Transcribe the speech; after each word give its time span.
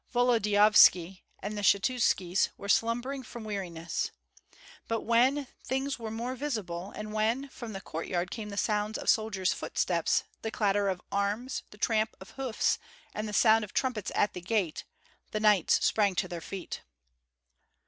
Volodyovski 0.11 1.21
and 1.43 1.55
the 1.55 1.61
Skshetuskis 1.61 2.49
were 2.57 2.67
slumbering 2.67 3.21
from 3.21 3.43
weariness; 3.43 4.09
but 4.87 5.01
when 5.01 5.45
things 5.63 5.99
were 5.99 6.09
more 6.09 6.35
visible, 6.35 6.89
and 6.95 7.13
when 7.13 7.49
from 7.49 7.73
the 7.73 7.81
courtyard 7.81 8.31
came 8.31 8.49
the 8.49 8.57
sounds 8.57 8.97
of 8.97 9.09
soldiers' 9.11 9.53
footsteps, 9.53 10.23
the 10.41 10.49
clatter 10.49 10.89
of 10.89 11.03
arms, 11.11 11.61
the 11.69 11.77
tramp 11.77 12.15
of 12.19 12.31
hoofs, 12.31 12.79
and 13.13 13.27
the 13.27 13.31
sound 13.31 13.63
of 13.63 13.75
trumpets 13.75 14.11
at 14.15 14.33
the 14.33 14.41
gate, 14.41 14.85
the 15.29 15.39
knights 15.39 15.85
sprang 15.85 16.15
to 16.15 16.27
their 16.27 16.41
feet. 16.41 16.81